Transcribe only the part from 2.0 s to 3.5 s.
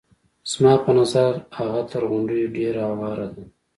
غونډیو ډېره هواره ده.